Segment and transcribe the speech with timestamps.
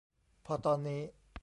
[0.45, 1.01] พอตอนนี้